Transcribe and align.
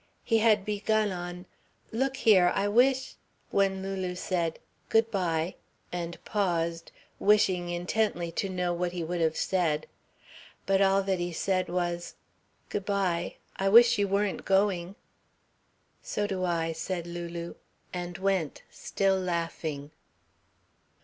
He 0.23 0.39
had 0.39 0.65
begun 0.65 1.11
on 1.11 1.45
"Look 1.91 2.17
here, 2.17 2.51
I 2.55 2.67
wish..." 2.67 3.17
when 3.51 3.83
Lulu 3.83 4.15
said 4.15 4.57
"good 4.89 5.11
bye," 5.11 5.53
and 5.91 6.17
paused, 6.25 6.91
wishing 7.19 7.69
intensely 7.69 8.31
to 8.31 8.49
know 8.49 8.73
what 8.73 8.93
he 8.93 9.03
would 9.03 9.21
have 9.21 9.37
said. 9.37 9.85
But 10.65 10.81
all 10.81 11.03
that 11.03 11.19
he 11.19 11.31
said 11.31 11.69
was: 11.69 12.15
"Good 12.69 12.83
bye. 12.85 13.35
I 13.57 13.69
wish 13.69 13.99
you 13.99 14.07
weren't 14.07 14.43
going." 14.43 14.95
"So 16.01 16.25
do 16.25 16.45
I," 16.45 16.71
said 16.71 17.05
Lulu, 17.05 17.53
and 17.93 18.17
went, 18.17 18.63
still 18.71 19.19
laughing. 19.19 19.91